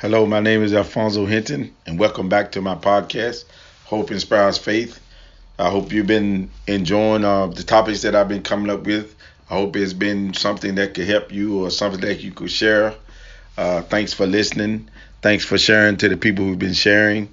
[0.00, 3.44] Hello, my name is Alfonso Hinton, and welcome back to my podcast,
[3.84, 4.98] Hope Inspires Faith.
[5.58, 9.14] I hope you've been enjoying uh, the topics that I've been coming up with.
[9.50, 12.94] I hope it's been something that could help you or something that you could share.
[13.58, 14.88] Uh, thanks for listening.
[15.20, 17.28] Thanks for sharing to the people who've been sharing.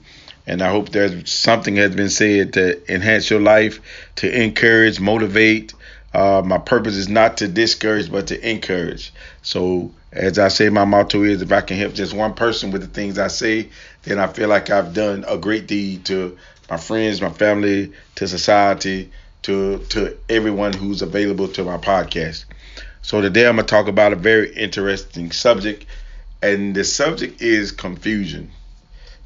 [0.45, 3.79] And I hope there's something has been said to enhance your life,
[4.17, 5.73] to encourage, motivate.
[6.13, 9.13] Uh, my purpose is not to discourage, but to encourage.
[9.41, 12.81] So as I say, my motto is if I can help just one person with
[12.81, 13.69] the things I say,
[14.03, 16.37] then I feel like I've done a great deed to
[16.69, 19.11] my friends, my family, to society,
[19.43, 22.45] to to everyone who's available to my podcast.
[23.01, 25.85] So today I'm gonna talk about a very interesting subject,
[26.41, 28.51] and the subject is confusion.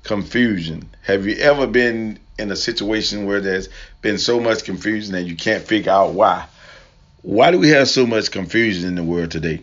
[0.03, 0.89] Confusion.
[1.03, 3.69] Have you ever been in a situation where there's
[4.01, 6.47] been so much confusion that you can't figure out why?
[7.21, 9.61] Why do we have so much confusion in the world today?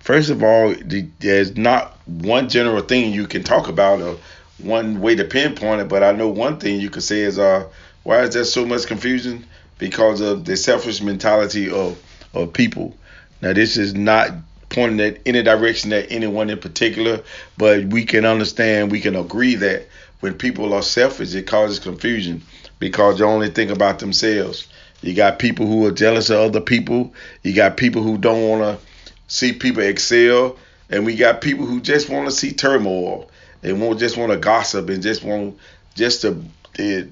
[0.00, 0.74] First of all,
[1.18, 4.18] there's not one general thing you can talk about or
[4.58, 7.66] one way to pinpoint it, but I know one thing you could say is, uh,
[8.04, 9.44] why is there so much confusion?
[9.78, 12.00] Because of the selfish mentality of,
[12.34, 12.96] of people.
[13.42, 14.30] Now, this is not
[14.68, 17.22] pointing at any direction at anyone in particular,
[17.58, 19.86] but we can understand, we can agree that
[20.20, 22.42] when people are selfish, it causes confusion
[22.78, 24.68] because they only think about themselves.
[25.02, 27.12] You got people who are jealous of other people.
[27.42, 28.85] You got people who don't want to
[29.28, 30.56] see people excel,
[30.90, 33.30] and we got people who just want to see turmoil.
[33.62, 35.58] They won't just want to gossip and just want
[35.94, 36.42] just to
[36.78, 37.04] eh,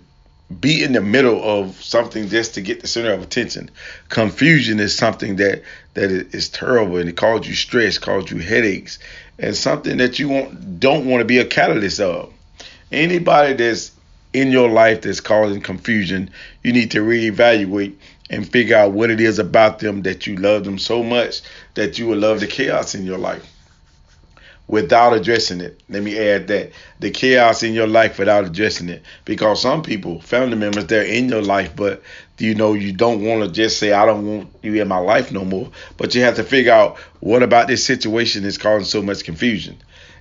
[0.60, 3.70] be in the middle of something just to get the center of attention.
[4.08, 5.62] Confusion is something that
[5.94, 8.98] that is terrible and it causes you stress, causes you headaches,
[9.38, 12.32] and something that you want, don't want to be a catalyst of.
[12.92, 13.90] Anybody that's
[14.34, 16.30] in your life that's causing confusion,
[16.62, 17.94] you need to reevaluate
[18.30, 21.40] and figure out what it is about them that you love them so much
[21.74, 23.50] that you will love the chaos in your life
[24.66, 25.80] without addressing it.
[25.88, 29.02] Let me add that the chaos in your life without addressing it.
[29.24, 32.02] Because some people, family members, they're in your life, but
[32.38, 35.30] you know, you don't want to just say, I don't want you in my life
[35.30, 35.70] no more.
[35.96, 39.76] But you have to figure out what about this situation is causing so much confusion.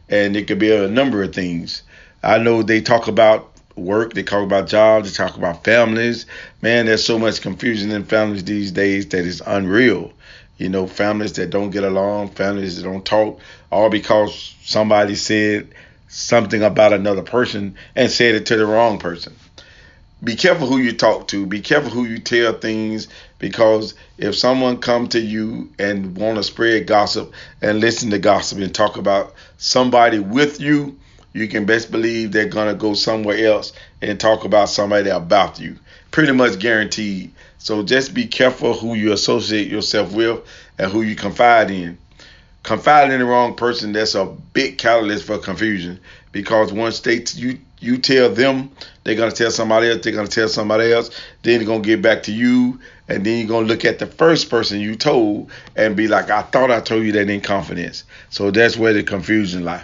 [0.09, 1.81] And it could be a number of things.
[2.21, 6.25] I know they talk about work, they talk about jobs, they talk about families.
[6.61, 10.11] Man, there's so much confusion in families these days that is unreal.
[10.57, 13.39] You know, families that don't get along, families that don't talk,
[13.71, 15.69] all because somebody said
[16.07, 19.35] something about another person and said it to the wrong person.
[20.23, 21.45] Be careful who you talk to.
[21.45, 26.43] Be careful who you tell things because if someone come to you and want to
[26.43, 30.97] spread gossip and listen to gossip and talk about somebody with you,
[31.33, 35.77] you can best believe they're gonna go somewhere else and talk about somebody about you.
[36.11, 37.31] Pretty much guaranteed.
[37.57, 40.41] So just be careful who you associate yourself with
[40.77, 41.97] and who you confide in.
[42.61, 45.99] Confide in the wrong person, that's a big catalyst for confusion
[46.31, 48.71] because once they you you tell them,
[49.03, 51.09] they're gonna tell somebody else, they're gonna tell somebody else,
[51.41, 52.79] then they're gonna get back to you,
[53.09, 56.43] and then you're gonna look at the first person you told and be like, I
[56.43, 58.05] thought I told you that in confidence.
[58.29, 59.83] So that's where the confusion lies.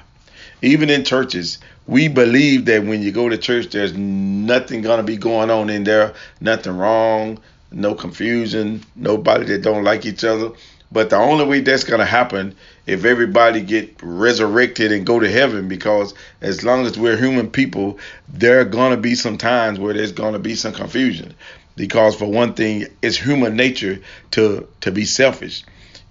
[0.62, 5.18] Even in churches, we believe that when you go to church, there's nothing gonna be
[5.18, 7.40] going on in there, nothing wrong,
[7.72, 10.52] no confusion, nobody that don't like each other.
[10.92, 12.56] But the only way that's gonna happen
[12.88, 18.00] if everybody get resurrected and go to heaven, because as long as we're human people,
[18.28, 21.34] there are gonna be some times where there's gonna be some confusion.
[21.76, 24.00] Because for one thing, it's human nature
[24.31, 25.64] to to be selfish.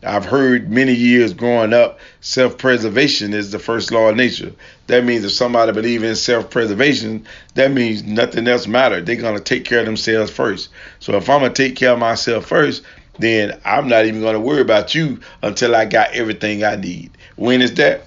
[0.04, 4.52] I've heard many years growing up, self-preservation is the first law of nature.
[4.86, 9.04] That means if somebody believes in self-preservation, that means nothing else matters.
[9.04, 10.68] They're gonna take care of themselves first.
[11.00, 12.84] So if I'm gonna take care of myself first,
[13.18, 17.10] then I'm not even gonna worry about you until I got everything I need.
[17.34, 18.04] When is that?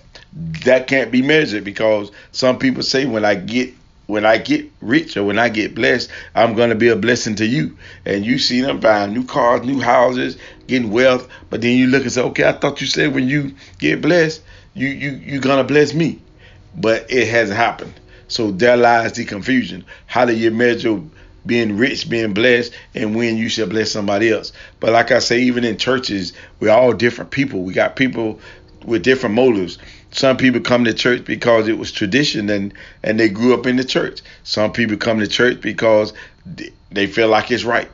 [0.63, 3.73] That can't be measured because some people say when I get
[4.11, 7.45] when I get rich or when I get blessed, I'm gonna be a blessing to
[7.45, 7.77] you.
[8.05, 12.03] And you see them buying new cars, new houses, getting wealth, but then you look
[12.03, 14.41] and say, okay, I thought you said when you get blessed,
[14.73, 16.19] you you you gonna bless me,
[16.75, 17.93] but it hasn't happened.
[18.27, 19.85] So there lies the confusion.
[20.07, 20.99] How do you measure
[21.45, 24.51] being rich, being blessed, and when you should bless somebody else?
[24.81, 27.63] But like I say, even in churches, we're all different people.
[27.63, 28.41] We got people
[28.83, 29.77] with different motives.
[30.11, 32.73] Some people come to church because it was tradition and
[33.03, 34.21] and they grew up in the church.
[34.43, 36.13] Some people come to church because
[36.91, 37.89] they feel like it's right.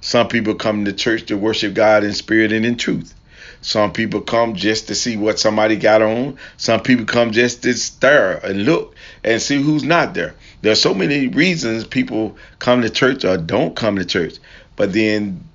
[0.00, 3.14] Some people come to church to worship God in spirit and in truth.
[3.62, 6.36] Some people come just to see what somebody got on.
[6.56, 10.34] Some people come just to stare and look and see who's not there.
[10.62, 14.34] There are so many reasons people come to church or don't come to church.
[14.74, 15.48] But then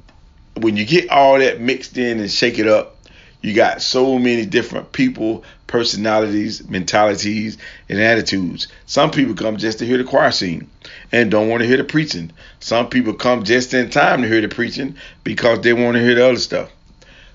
[0.56, 2.97] when you get all that mixed in and shake it up,
[3.42, 7.58] You got so many different people, personalities, mentalities,
[7.88, 8.68] and attitudes.
[8.86, 10.70] Some people come just to hear the choir sing
[11.12, 12.32] and don't want to hear the preaching.
[12.60, 16.16] Some people come just in time to hear the preaching because they want to hear
[16.16, 16.72] the other stuff.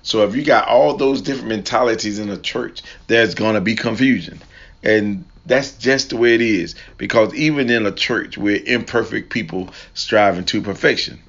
[0.01, 3.75] So if you got all those different mentalities in a church, there's going to be
[3.75, 4.41] confusion.
[4.83, 6.75] And that's just the way it is.
[6.97, 11.19] Because even in a church, we're imperfect people striving to perfection.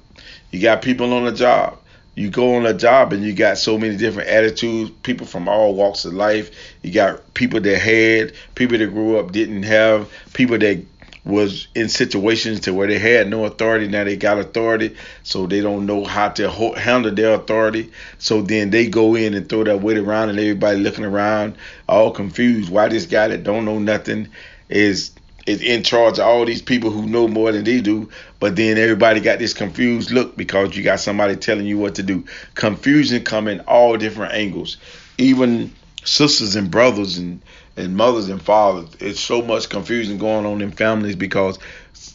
[0.51, 1.77] You got people on a job.
[2.15, 5.75] You go on a job and you got so many different attitudes, people from all
[5.75, 6.49] walks of life.
[6.81, 10.83] You got people that had, people that grew up didn't have, people that
[11.25, 15.59] was in situations to where they had no authority now they got authority so they
[15.59, 16.47] don't know how to
[16.77, 20.79] handle their authority so then they go in and throw that weight around and everybody
[20.79, 21.55] looking around
[21.89, 24.27] all confused why this guy that don't know nothing
[24.69, 25.11] is
[25.45, 28.09] is in charge of all these people who know more than they do
[28.39, 32.03] but then everybody got this confused look because you got somebody telling you what to
[32.03, 32.23] do
[32.55, 34.77] confusion come in all different angles
[35.17, 35.71] even
[36.03, 37.41] sisters and brothers and
[37.77, 38.89] and mothers and fathers.
[38.99, 41.59] It's so much confusion going on in families because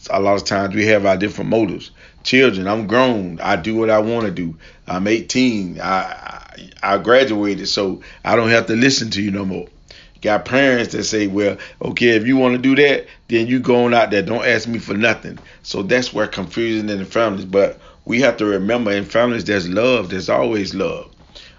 [0.09, 1.91] a lot of times we have our different motives.
[2.23, 3.41] Children, I'm grown.
[3.41, 4.57] I do what I want to do.
[4.87, 5.81] I'm 18.
[5.81, 6.47] I, I
[6.83, 9.67] I graduated, so I don't have to listen to you no more.
[10.21, 13.95] Got parents that say, well, okay, if you want to do that, then you going
[13.95, 14.23] out there.
[14.23, 15.39] Don't ask me for nothing.
[15.63, 17.47] So that's where confusion in the families.
[17.47, 20.11] But we have to remember in families, there's love.
[20.11, 21.11] There's always love.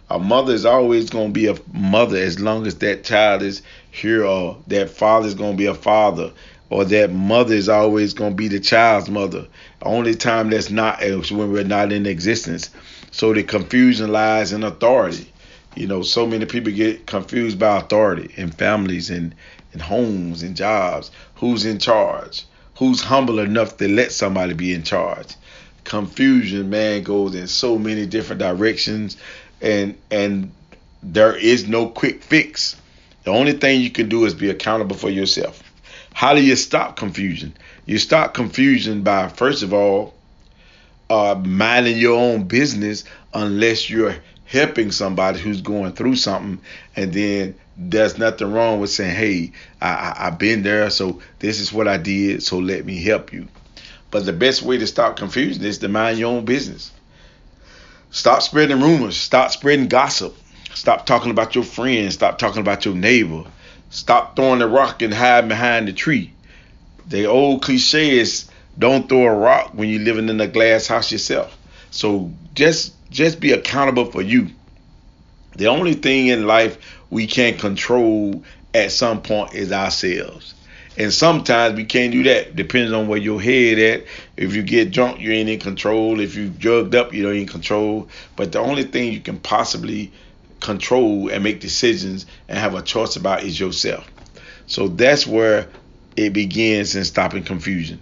[0.09, 3.61] A mother is always going to be a mother as long as that child is
[3.91, 6.33] here or that father is going to be a father
[6.69, 9.47] or that mother is always going to be the child's mother.
[9.79, 12.69] The only time that's not is when we're not in existence.
[13.11, 15.31] So the confusion lies in authority.
[15.75, 19.33] You know, so many people get confused by authority in families and
[19.73, 21.11] in homes and jobs.
[21.35, 22.45] Who's in charge?
[22.77, 25.35] Who's humble enough to let somebody be in charge?
[25.83, 29.17] Confusion, man, goes in so many different directions
[29.61, 30.51] and and
[31.03, 32.75] there is no quick fix.
[33.23, 35.63] The only thing you can do is be accountable for yourself.
[36.13, 37.55] How do you stop confusion?
[37.85, 40.13] You stop confusion by, first of all,
[41.09, 43.03] uh, minding your own business
[43.33, 44.15] unless you're
[44.51, 46.59] helping somebody who's going through something.
[46.95, 51.71] And then there's nothing wrong with saying, hey, I, I've been there, so this is
[51.71, 53.47] what I did, so let me help you.
[54.11, 56.91] But the best way to stop confusion is to mind your own business.
[58.09, 59.15] Stop spreading rumors.
[59.15, 60.35] Stop spreading gossip.
[60.73, 62.15] Stop talking about your friends.
[62.15, 63.45] Stop talking about your neighbor.
[63.89, 66.33] Stop throwing the rock and hide behind the tree.
[67.07, 71.09] The old cliche is don't throw a rock when you're living in a glass house
[71.09, 71.57] yourself.
[71.91, 74.49] So just just be accountable for you.
[75.55, 76.77] The only thing in life
[77.09, 78.43] we can't control
[78.73, 80.55] at some point is ourselves.
[80.97, 84.05] And sometimes we can't do that, depending on where your head at.
[84.35, 86.19] If you get drunk, you ain't in control.
[86.19, 88.09] If you drugged up, you don't in control.
[88.35, 90.11] But the only thing you can possibly
[90.59, 94.09] control and make decisions and have a choice about is yourself.
[94.67, 95.69] So that's where
[96.15, 97.99] it begins in stopping confusion.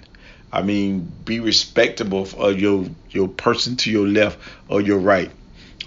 [0.52, 5.32] I mean, be respectable of uh, your your person to your left or your right.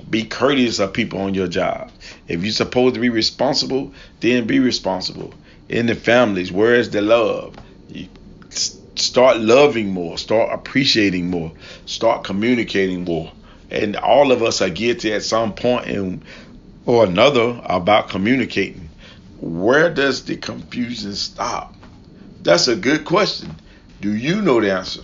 [0.08, 1.90] Be courteous of people on your job.
[2.28, 5.34] If you're supposed to be responsible, then be responsible.
[5.68, 7.56] In the families, where is the love?
[7.88, 8.08] You
[8.94, 11.52] start loving more, start appreciating more,
[11.86, 13.32] start communicating more.
[13.70, 16.22] And all of us are guilty at some point in
[16.84, 18.88] or another about communicating.
[19.40, 21.74] Where does the confusion stop?
[22.42, 23.54] That's a good question.
[24.02, 25.02] Do you know the answer?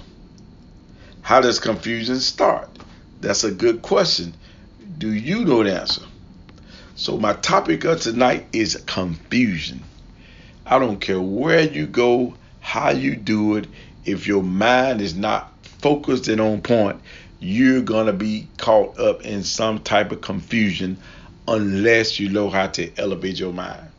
[1.23, 2.69] How does confusion start?
[3.21, 4.35] That's a good question.
[4.99, 6.03] Do you know the answer?
[6.97, 9.85] So, my topic of tonight is confusion.
[10.67, 13.69] I don't care where you go, how you do it,
[14.05, 17.01] if your mind is not focused and on point,
[17.39, 20.99] you're going to be caught up in some type of confusion
[21.47, 23.91] unless you know how to elevate your mind.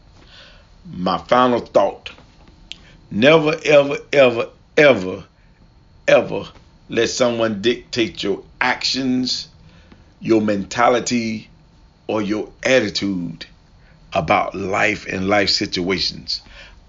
[0.92, 2.12] My final thought
[3.10, 5.26] never, ever, ever, ever,
[6.08, 6.48] ever
[6.88, 9.50] let someone dictate your actions,
[10.22, 11.50] your mentality,
[12.08, 13.46] or your attitude
[14.14, 16.42] about life and life situations.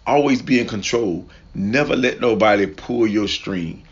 [0.06, 1.28] Always be in control.
[1.52, 3.82] Never let nobody pull your string.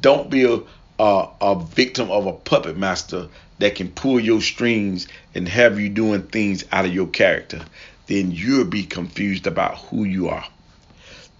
[0.00, 0.60] Don't be a,
[0.98, 5.90] a, a victim of a puppet master that can pull your strings and have you
[5.90, 7.60] doing things out of your character,
[8.06, 10.46] then you'll be confused about who you are.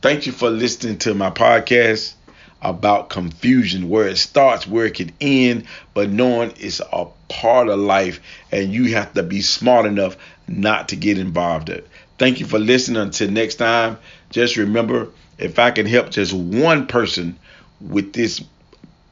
[0.04, 2.12] Thank you for listening to my podcast
[2.60, 7.78] about confusion, where it starts, where it can end, but knowing it's a part of
[7.78, 8.20] life
[8.52, 11.88] and you have to be smart enough not to get involved in it.
[12.18, 13.00] Thank you for listening.
[13.00, 13.96] Until next time,
[14.28, 15.08] just remember
[15.38, 17.38] if I can help just one person
[17.80, 18.44] with this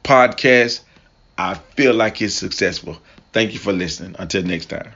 [0.04, 0.80] podcast,
[1.38, 2.98] I feel like it's successful.
[3.32, 4.14] Thank you for listening.
[4.18, 4.92] Until next time.